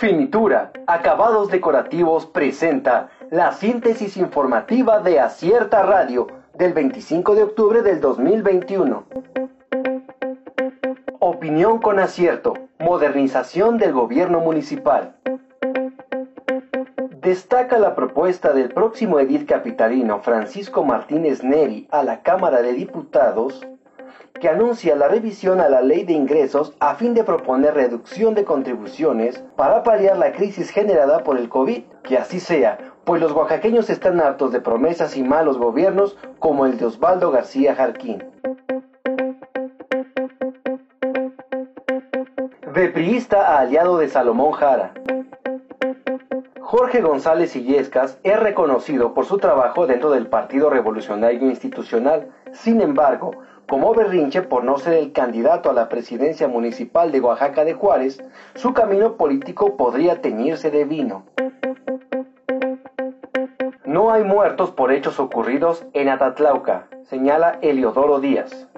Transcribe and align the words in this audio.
Finitura, 0.00 0.72
acabados 0.86 1.50
decorativos 1.50 2.24
presenta 2.24 3.10
la 3.30 3.52
síntesis 3.52 4.16
informativa 4.16 5.00
de 5.00 5.20
Acierta 5.20 5.82
Radio 5.82 6.26
del 6.54 6.72
25 6.72 7.34
de 7.34 7.42
octubre 7.42 7.82
del 7.82 8.00
2021. 8.00 9.04
Opinión 11.18 11.82
con 11.82 11.98
acierto, 11.98 12.54
modernización 12.78 13.76
del 13.76 13.92
gobierno 13.92 14.40
municipal. 14.40 15.16
Destaca 17.20 17.78
la 17.78 17.94
propuesta 17.94 18.54
del 18.54 18.70
próximo 18.70 19.20
edil 19.20 19.44
capitalino 19.44 20.20
Francisco 20.20 20.82
Martínez 20.82 21.44
Neri 21.44 21.86
a 21.90 22.02
la 22.04 22.22
Cámara 22.22 22.62
de 22.62 22.72
Diputados 22.72 23.68
que 24.40 24.48
anuncia 24.48 24.96
la 24.96 25.08
revisión 25.08 25.60
a 25.60 25.68
la 25.68 25.82
ley 25.82 26.04
de 26.04 26.12
ingresos 26.12 26.74
a 26.80 26.94
fin 26.94 27.14
de 27.14 27.24
proponer 27.24 27.74
reducción 27.74 28.34
de 28.34 28.44
contribuciones 28.44 29.44
para 29.56 29.82
paliar 29.82 30.16
la 30.16 30.32
crisis 30.32 30.70
generada 30.70 31.22
por 31.24 31.38
el 31.38 31.48
COVID. 31.48 31.82
Que 32.02 32.18
así 32.18 32.40
sea, 32.40 32.78
pues 33.04 33.20
los 33.20 33.32
oaxaqueños 33.32 33.90
están 33.90 34.20
hartos 34.20 34.52
de 34.52 34.60
promesas 34.60 35.16
y 35.16 35.22
malos 35.22 35.58
gobiernos 35.58 36.16
como 36.38 36.66
el 36.66 36.78
de 36.78 36.86
Osvaldo 36.86 37.30
García 37.30 37.74
Jarquín. 37.74 38.24
De 42.74 42.88
priista 42.88 43.56
a 43.56 43.60
aliado 43.60 43.98
de 43.98 44.08
Salomón 44.08 44.52
Jara. 44.52 44.92
Jorge 46.70 47.00
González 47.00 47.56
Illescas 47.56 48.20
es 48.22 48.38
reconocido 48.38 49.12
por 49.12 49.26
su 49.26 49.38
trabajo 49.38 49.88
dentro 49.88 50.12
del 50.12 50.28
Partido 50.28 50.70
Revolucionario 50.70 51.50
Institucional. 51.50 52.28
Sin 52.52 52.80
embargo, 52.80 53.32
como 53.68 53.92
berrinche 53.92 54.42
por 54.42 54.62
no 54.62 54.78
ser 54.78 54.92
el 54.92 55.10
candidato 55.10 55.68
a 55.68 55.72
la 55.72 55.88
presidencia 55.88 56.46
municipal 56.46 57.10
de 57.10 57.20
Oaxaca 57.20 57.64
de 57.64 57.74
Juárez, 57.74 58.22
su 58.54 58.72
camino 58.72 59.16
político 59.16 59.76
podría 59.76 60.20
teñirse 60.20 60.70
de 60.70 60.84
vino. 60.84 61.24
No 63.84 64.12
hay 64.12 64.22
muertos 64.22 64.70
por 64.70 64.92
hechos 64.92 65.18
ocurridos 65.18 65.84
en 65.92 66.08
Atatlauca, 66.08 66.86
señala 67.02 67.58
Eliodoro 67.62 68.20
Díaz. 68.20 68.68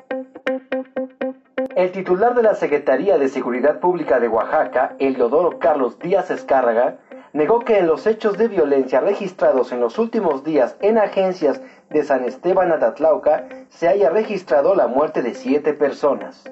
El 1.77 1.93
titular 1.93 2.34
de 2.34 2.43
la 2.43 2.55
Secretaría 2.55 3.19
de 3.19 3.29
Seguridad 3.29 3.81
Pública 3.81 4.19
de 4.19 4.29
Oaxaca, 4.29 4.95
Eliodoro 4.99 5.59
Carlos 5.59 5.99
Díaz 5.99 6.31
Escárraga, 6.31 6.97
negó 7.33 7.61
que 7.61 7.78
en 7.78 7.86
los 7.86 8.06
hechos 8.06 8.36
de 8.36 8.48
violencia 8.48 9.00
registrados 9.00 9.72
en 9.72 9.80
los 9.80 9.98
últimos 9.98 10.44
días 10.44 10.77
en 10.80 10.98
agencias 10.98 11.61
de 11.91 12.05
San 12.05 12.25
Esteban 12.25 12.72
Atatlauca 12.72 13.47
se 13.70 13.88
haya 13.88 14.11
registrado 14.11 14.75
la 14.75 14.86
muerte 14.86 15.22
de 15.22 15.34
siete 15.34 15.72
personas. 15.75 16.44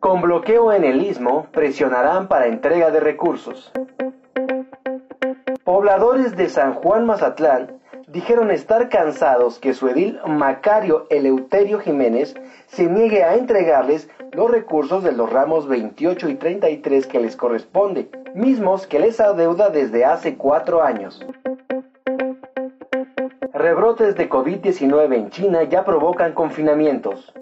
Con 0.00 0.20
bloqueo 0.20 0.72
en 0.72 0.84
el 0.84 1.02
istmo, 1.02 1.46
presionarán 1.52 2.28
para 2.28 2.46
entrega 2.46 2.90
de 2.90 3.00
recursos. 3.00 3.72
Pobladores 5.64 6.36
de 6.36 6.50
San 6.50 6.74
Juan 6.74 7.06
Mazatlán 7.06 7.80
dijeron 8.08 8.50
estar 8.50 8.90
cansados 8.90 9.58
que 9.58 9.72
su 9.72 9.88
edil 9.88 10.20
Macario 10.26 11.06
Eleuterio 11.08 11.80
Jiménez 11.80 12.34
se 12.66 12.86
niegue 12.86 13.24
a 13.24 13.34
entregarles 13.34 14.08
los 14.32 14.50
recursos 14.50 15.02
de 15.02 15.12
los 15.12 15.32
ramos 15.32 15.66
28 15.68 16.28
y 16.28 16.34
33 16.34 17.06
que 17.06 17.20
les 17.20 17.34
corresponde, 17.34 18.10
mismos 18.34 18.88
que 18.88 18.98
les 18.98 19.20
adeuda 19.20 19.70
desde 19.70 20.04
hace 20.04 20.36
cuatro 20.36 20.82
años. 20.82 21.24
Rebrotes 23.52 24.16
de 24.16 24.28
COVID-19 24.28 25.14
en 25.14 25.30
China 25.30 25.62
ya 25.62 25.84
provocan 25.84 26.32
confinamientos. 26.32 27.32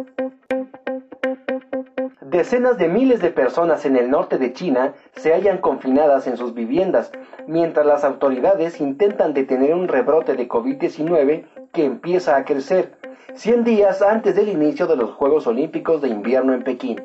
Decenas 2.21 2.77
de 2.77 2.89
miles 2.89 3.21
de 3.23 3.31
personas 3.31 3.87
en 3.87 3.97
el 3.97 4.11
norte 4.11 4.37
de 4.37 4.53
China 4.53 4.93
se 5.17 5.33
hallan 5.33 5.59
confinadas 5.59 6.27
en 6.27 6.37
sus 6.37 6.53
viviendas, 6.53 7.11
mientras 7.47 7.87
las 7.87 8.05
autoridades 8.05 8.81
intentan 8.81 9.33
detener 9.33 9.75
un 9.75 9.89
rebrote 9.89 10.35
de 10.35 10.49
COVID-19 10.49 11.45
que 11.73 11.85
empieza 11.87 12.37
a 12.37 12.45
crecer, 12.45 12.93
100 13.35 13.65
días 13.65 14.03
antes 14.03 14.37
del 14.37 14.51
inicio 14.51 14.87
de 14.87 14.97
los 14.97 15.11
Juegos 15.13 15.47
Olímpicos 15.47 16.03
de 16.03 16.09
Invierno 16.09 16.53
en 16.53 16.63
Pekín. 16.63 17.01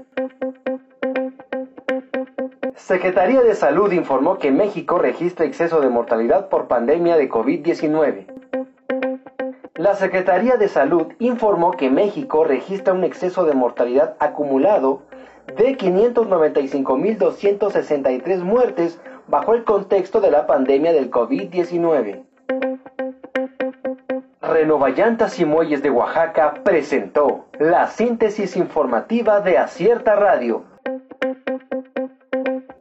Secretaría 2.78 3.42
de 3.42 3.54
Salud 3.56 3.92
informó 3.92 4.38
que 4.38 4.52
México 4.52 5.00
registra 5.00 5.48
exceso 5.48 5.82
de 5.82 5.90
mortalidad 5.90 6.48
por 6.48 6.68
pandemia 6.68 7.18
de 7.18 7.28
COVID-19. 7.28 8.28
La 9.74 9.96
Secretaría 9.96 10.58
de 10.58 10.68
Salud 10.68 11.08
informó 11.18 11.72
que 11.72 11.90
México 11.90 12.44
registra 12.44 12.94
un 12.94 13.04
exceso 13.04 13.46
de 13.46 13.56
mortalidad 13.56 14.16
acumulado 14.20 15.02
de 15.58 15.76
595.263 15.76 18.44
muertes 18.44 19.02
bajo 19.28 19.56
el 19.56 19.64
contexto 19.64 20.22
de 20.22 20.30
la 20.30 20.46
pandemia 20.46 20.94
del 20.94 21.10
COVID-19. 21.10 22.26
Renovallantas 24.40 25.40
y 25.40 25.46
Muelles 25.46 25.82
de 25.82 25.90
Oaxaca 25.90 26.54
presentó 26.64 27.48
la 27.60 27.88
síntesis 27.88 28.56
informativa 28.56 29.42
de 29.42 29.58
Acierta 29.58 30.16
Radio. 30.16 30.77